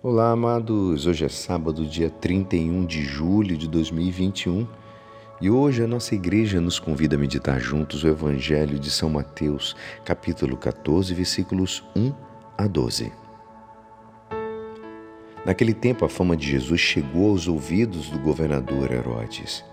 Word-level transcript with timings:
Olá, 0.00 0.30
amados. 0.30 1.08
Hoje 1.08 1.24
é 1.24 1.28
sábado, 1.28 1.84
dia 1.84 2.08
31 2.08 2.86
de 2.86 3.02
julho 3.02 3.56
de 3.56 3.66
2021 3.66 4.64
e 5.40 5.50
hoje 5.50 5.82
a 5.82 5.88
nossa 5.88 6.14
igreja 6.14 6.60
nos 6.60 6.78
convida 6.78 7.16
a 7.16 7.18
meditar 7.18 7.58
juntos 7.58 8.04
o 8.04 8.08
Evangelho 8.08 8.78
de 8.78 8.92
São 8.92 9.10
Mateus, 9.10 9.74
capítulo 10.04 10.56
14, 10.56 11.12
versículos 11.12 11.82
1 11.96 12.12
a 12.56 12.68
12. 12.68 13.12
Naquele 15.44 15.74
tempo, 15.74 16.04
a 16.04 16.08
fama 16.08 16.36
de 16.36 16.48
Jesus 16.48 16.80
chegou 16.80 17.30
aos 17.30 17.48
ouvidos 17.48 18.08
do 18.08 18.20
governador 18.20 18.92
Herodes. 18.92 19.64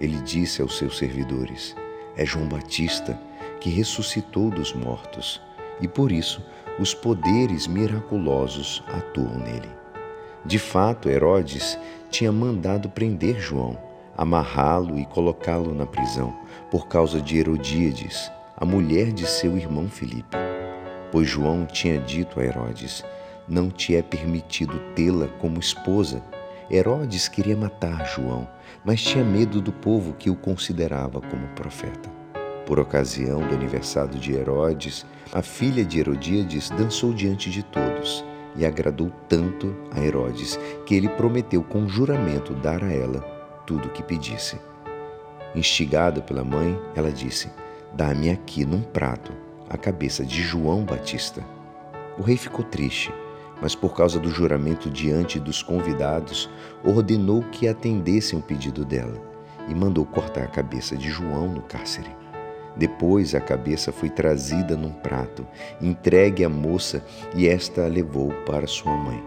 Ele 0.00 0.18
disse 0.22 0.62
aos 0.62 0.78
seus 0.78 0.96
servidores: 0.96 1.74
É 2.16 2.24
João 2.24 2.46
Batista 2.46 3.20
que 3.60 3.68
ressuscitou 3.68 4.48
dos 4.48 4.72
mortos, 4.72 5.40
e 5.82 5.88
por 5.88 6.10
isso 6.10 6.42
os 6.78 6.94
poderes 6.94 7.66
miraculosos 7.66 8.82
atuam 8.88 9.38
nele. 9.38 9.68
De 10.44 10.58
fato, 10.58 11.08
Herodes 11.08 11.78
tinha 12.10 12.32
mandado 12.32 12.88
prender 12.88 13.38
João, 13.38 13.76
amarrá-lo 14.16 14.98
e 14.98 15.04
colocá-lo 15.04 15.74
na 15.74 15.86
prisão, 15.86 16.34
por 16.70 16.88
causa 16.88 17.20
de 17.20 17.38
Herodíades, 17.38 18.30
a 18.56 18.64
mulher 18.64 19.12
de 19.12 19.26
seu 19.26 19.56
irmão 19.56 19.88
Filipe. 19.88 20.36
Pois 21.10 21.28
João 21.28 21.66
tinha 21.66 21.98
dito 21.98 22.40
a 22.40 22.44
Herodes: 22.44 23.04
Não 23.46 23.70
te 23.70 23.94
é 23.94 24.02
permitido 24.02 24.78
tê-la 24.94 25.28
como 25.38 25.60
esposa. 25.60 26.22
Herodes 26.70 27.28
queria 27.28 27.56
matar 27.56 28.06
João, 28.06 28.48
mas 28.84 29.02
tinha 29.02 29.22
medo 29.22 29.60
do 29.60 29.72
povo 29.72 30.14
que 30.14 30.30
o 30.30 30.36
considerava 30.36 31.20
como 31.20 31.46
profeta. 31.48 32.21
Por 32.66 32.78
ocasião 32.78 33.40
do 33.46 33.54
aniversário 33.54 34.18
de 34.18 34.32
Herodes, 34.32 35.04
a 35.32 35.42
filha 35.42 35.84
de 35.84 35.98
Herodíades 35.98 36.70
dançou 36.70 37.12
diante 37.12 37.50
de 37.50 37.62
todos 37.62 38.24
e 38.54 38.64
agradou 38.64 39.10
tanto 39.28 39.74
a 39.90 40.00
Herodes 40.00 40.58
que 40.86 40.94
ele 40.94 41.08
prometeu 41.08 41.62
com 41.62 41.88
juramento 41.88 42.54
dar 42.54 42.84
a 42.84 42.92
ela 42.92 43.20
tudo 43.66 43.88
o 43.88 43.90
que 43.90 44.02
pedisse. 44.02 44.58
Instigada 45.54 46.20
pela 46.20 46.44
mãe, 46.44 46.78
ela 46.94 47.10
disse: 47.10 47.50
Dá-me 47.94 48.30
aqui 48.30 48.64
num 48.64 48.82
prato 48.82 49.32
a 49.68 49.76
cabeça 49.76 50.24
de 50.24 50.42
João 50.42 50.84
Batista. 50.84 51.44
O 52.18 52.22
rei 52.22 52.36
ficou 52.36 52.64
triste, 52.64 53.12
mas 53.60 53.74
por 53.74 53.94
causa 53.94 54.18
do 54.18 54.30
juramento 54.30 54.90
diante 54.90 55.40
dos 55.40 55.62
convidados, 55.62 56.48
ordenou 56.84 57.42
que 57.44 57.66
atendessem 57.66 58.38
o 58.38 58.42
pedido 58.42 58.84
dela 58.84 59.20
e 59.68 59.74
mandou 59.74 60.04
cortar 60.04 60.44
a 60.44 60.48
cabeça 60.48 60.96
de 60.96 61.08
João 61.08 61.48
no 61.48 61.62
cárcere. 61.62 62.21
Depois 62.76 63.34
a 63.34 63.40
cabeça 63.40 63.92
foi 63.92 64.08
trazida 64.08 64.76
num 64.76 64.90
prato, 64.90 65.46
entregue 65.80 66.44
à 66.44 66.48
moça 66.48 67.04
e 67.34 67.46
esta 67.46 67.84
a 67.84 67.88
levou 67.88 68.32
para 68.46 68.66
sua 68.66 68.96
mãe. 68.96 69.22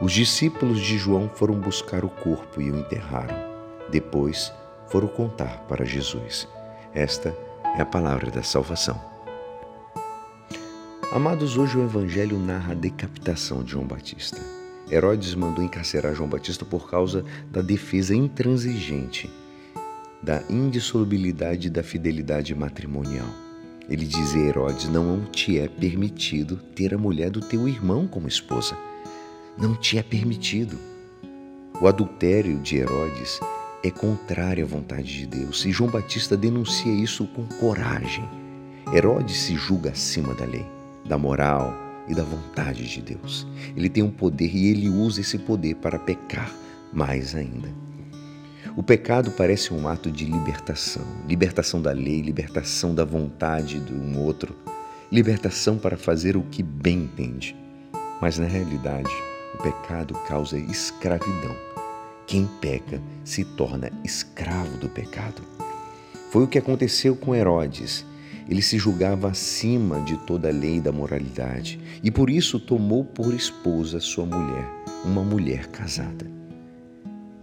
Os 0.00 0.12
discípulos 0.12 0.80
de 0.80 0.98
João 0.98 1.30
foram 1.34 1.58
buscar 1.58 2.04
o 2.04 2.10
corpo 2.10 2.60
e 2.60 2.70
o 2.70 2.78
enterraram. 2.78 3.36
Depois 3.90 4.52
foram 4.88 5.08
contar 5.08 5.64
para 5.66 5.86
Jesus. 5.86 6.46
Esta 6.94 7.34
é 7.76 7.80
a 7.80 7.86
palavra 7.86 8.30
da 8.30 8.42
salvação. 8.42 9.00
Amados, 11.10 11.56
hoje 11.56 11.78
o 11.78 11.84
Evangelho 11.84 12.38
narra 12.38 12.72
a 12.72 12.74
decapitação 12.76 13.62
de 13.62 13.72
João 13.72 13.86
Batista. 13.86 14.38
Herodes 14.90 15.34
mandou 15.34 15.64
encarcerar 15.64 16.14
João 16.14 16.28
Batista 16.28 16.64
por 16.64 16.90
causa 16.90 17.24
da 17.50 17.62
defesa 17.62 18.14
intransigente 18.14 19.30
da 20.22 20.42
indissolubilidade 20.48 21.70
da 21.70 21.82
fidelidade 21.82 22.54
matrimonial. 22.54 23.28
Ele 23.88 24.04
diz 24.04 24.34
a 24.34 24.38
Herodes: 24.38 24.88
Não 24.88 25.24
te 25.26 25.58
é 25.58 25.68
permitido 25.68 26.56
ter 26.74 26.94
a 26.94 26.98
mulher 26.98 27.30
do 27.30 27.40
teu 27.40 27.68
irmão 27.68 28.06
como 28.06 28.26
esposa. 28.26 28.76
Não 29.56 29.74
te 29.74 29.98
é 29.98 30.02
permitido. 30.02 30.78
O 31.80 31.86
adultério 31.86 32.58
de 32.58 32.76
Herodes 32.76 33.38
é 33.84 33.90
contrário 33.90 34.64
à 34.64 34.66
vontade 34.66 35.18
de 35.18 35.26
Deus 35.26 35.64
e 35.64 35.70
João 35.70 35.90
Batista 35.90 36.36
denuncia 36.36 36.92
isso 36.92 37.26
com 37.28 37.44
coragem. 37.60 38.28
Herodes 38.92 39.36
se 39.42 39.54
julga 39.56 39.90
acima 39.90 40.34
da 40.34 40.44
lei, 40.44 40.64
da 41.04 41.18
moral 41.18 41.74
e 42.08 42.14
da 42.14 42.22
vontade 42.22 42.88
de 42.88 43.02
Deus. 43.02 43.46
Ele 43.76 43.88
tem 43.88 44.02
um 44.02 44.10
poder 44.10 44.54
e 44.54 44.68
ele 44.68 44.88
usa 44.88 45.20
esse 45.20 45.38
poder 45.38 45.76
para 45.76 45.98
pecar 45.98 46.50
mais 46.92 47.34
ainda. 47.34 47.68
O 48.74 48.82
pecado 48.82 49.30
parece 49.30 49.72
um 49.72 49.86
ato 49.86 50.10
de 50.10 50.24
libertação, 50.24 51.04
libertação 51.28 51.80
da 51.80 51.92
lei, 51.92 52.20
libertação 52.20 52.94
da 52.94 53.04
vontade 53.04 53.78
de 53.80 53.92
um 53.92 54.18
outro, 54.18 54.56
libertação 55.12 55.78
para 55.78 55.96
fazer 55.96 56.36
o 56.36 56.42
que 56.42 56.62
bem 56.62 57.04
entende. 57.04 57.54
Mas 58.20 58.38
na 58.38 58.46
realidade, 58.46 59.10
o 59.54 59.62
pecado 59.62 60.14
causa 60.26 60.58
escravidão. 60.58 61.54
Quem 62.26 62.46
peca 62.60 63.00
se 63.24 63.44
torna 63.44 63.90
escravo 64.02 64.76
do 64.78 64.88
pecado. 64.88 65.42
Foi 66.30 66.42
o 66.42 66.48
que 66.48 66.58
aconteceu 66.58 67.14
com 67.14 67.34
Herodes. 67.34 68.04
Ele 68.48 68.62
se 68.62 68.78
julgava 68.78 69.28
acima 69.28 70.00
de 70.00 70.16
toda 70.18 70.48
a 70.48 70.52
lei 70.52 70.80
da 70.80 70.92
moralidade 70.92 71.80
e 72.02 72.10
por 72.10 72.30
isso 72.30 72.60
tomou 72.60 73.04
por 73.04 73.32
esposa 73.34 74.00
sua 74.00 74.26
mulher, 74.26 74.68
uma 75.04 75.22
mulher 75.22 75.66
casada. 75.68 76.26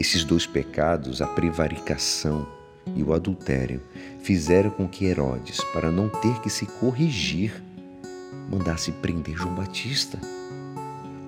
Esses 0.00 0.24
dois 0.24 0.46
pecados, 0.46 1.20
a 1.20 1.26
prevaricação 1.26 2.48
e 2.96 3.02
o 3.02 3.12
adultério, 3.12 3.82
fizeram 4.22 4.70
com 4.70 4.88
que 4.88 5.04
Herodes, 5.04 5.62
para 5.74 5.90
não 5.90 6.08
ter 6.08 6.40
que 6.40 6.48
se 6.48 6.64
corrigir, 6.64 7.62
mandasse 8.50 8.92
prender 8.92 9.36
João 9.36 9.54
Batista, 9.54 10.18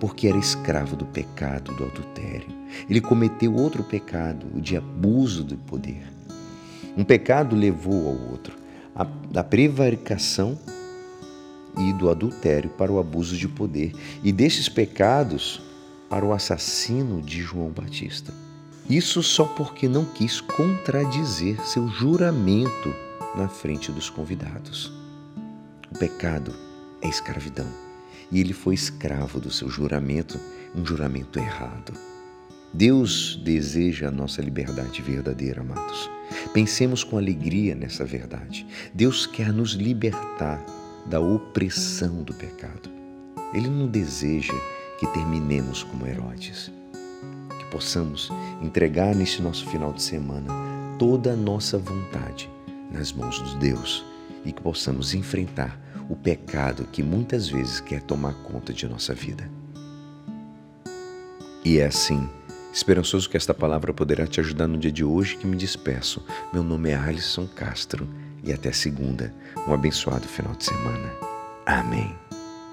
porque 0.00 0.26
era 0.26 0.38
escravo 0.38 0.96
do 0.96 1.04
pecado 1.04 1.74
do 1.74 1.84
adultério. 1.84 2.48
Ele 2.88 3.02
cometeu 3.02 3.54
outro 3.54 3.84
pecado, 3.84 4.46
o 4.54 4.58
de 4.58 4.74
abuso 4.74 5.44
do 5.44 5.58
poder. 5.58 6.10
Um 6.96 7.04
pecado 7.04 7.54
levou 7.54 8.08
ao 8.08 8.30
outro, 8.30 8.56
a, 8.94 9.04
da 9.04 9.44
prevaricação 9.44 10.58
e 11.76 11.92
do 11.92 12.08
adultério 12.08 12.70
para 12.70 12.90
o 12.90 12.98
abuso 12.98 13.36
de 13.36 13.48
poder, 13.48 13.92
e 14.24 14.32
desses 14.32 14.66
pecados 14.66 15.60
para 16.08 16.24
o 16.24 16.32
assassino 16.32 17.20
de 17.20 17.42
João 17.42 17.68
Batista. 17.68 18.32
Isso 18.88 19.22
só 19.22 19.44
porque 19.44 19.88
não 19.88 20.04
quis 20.04 20.40
contradizer 20.40 21.60
seu 21.64 21.88
juramento 21.88 22.94
na 23.36 23.48
frente 23.48 23.92
dos 23.92 24.10
convidados. 24.10 24.92
O 25.90 25.98
pecado 25.98 26.52
é 27.00 27.08
escravidão 27.08 27.68
e 28.30 28.40
ele 28.40 28.52
foi 28.52 28.74
escravo 28.74 29.38
do 29.38 29.50
seu 29.50 29.68
juramento, 29.68 30.38
um 30.74 30.84
juramento 30.84 31.38
errado. 31.38 31.92
Deus 32.74 33.36
deseja 33.44 34.08
a 34.08 34.10
nossa 34.10 34.40
liberdade 34.42 35.00
verdadeira, 35.02 35.60
amados. 35.60 36.10
Pensemos 36.52 37.04
com 37.04 37.18
alegria 37.18 37.74
nessa 37.74 38.04
verdade. 38.04 38.66
Deus 38.94 39.26
quer 39.26 39.52
nos 39.52 39.72
libertar 39.72 40.64
da 41.06 41.20
opressão 41.20 42.22
do 42.22 42.32
pecado. 42.32 42.90
Ele 43.52 43.68
não 43.68 43.86
deseja 43.86 44.54
que 44.98 45.06
terminemos 45.08 45.82
como 45.82 46.06
Herodes 46.06 46.72
possamos 47.72 48.30
entregar 48.60 49.14
neste 49.14 49.40
nosso 49.40 49.66
final 49.66 49.94
de 49.94 50.02
semana 50.02 50.52
toda 50.98 51.32
a 51.32 51.36
nossa 51.36 51.78
vontade 51.78 52.50
nas 52.92 53.10
mãos 53.12 53.42
de 53.42 53.56
Deus 53.56 54.04
e 54.44 54.52
que 54.52 54.60
possamos 54.60 55.14
enfrentar 55.14 55.80
o 56.08 56.14
pecado 56.14 56.86
que 56.92 57.02
muitas 57.02 57.48
vezes 57.48 57.80
quer 57.80 58.02
tomar 58.02 58.34
conta 58.42 58.74
de 58.74 58.86
nossa 58.86 59.14
vida. 59.14 59.50
E 61.64 61.78
é 61.78 61.86
assim, 61.86 62.28
esperançoso 62.72 63.30
que 63.30 63.38
esta 63.38 63.54
palavra 63.54 63.94
poderá 63.94 64.26
te 64.26 64.38
ajudar 64.40 64.66
no 64.66 64.76
dia 64.76 64.92
de 64.92 65.02
hoje 65.02 65.36
que 65.36 65.46
me 65.46 65.56
despeço. 65.56 66.22
Meu 66.52 66.62
nome 66.62 66.90
é 66.90 66.94
Alisson 66.94 67.46
Castro 67.46 68.06
e 68.44 68.52
até 68.52 68.70
segunda. 68.70 69.34
Um 69.66 69.72
abençoado 69.72 70.28
final 70.28 70.54
de 70.54 70.64
semana. 70.64 71.10
Amém. 71.64 72.14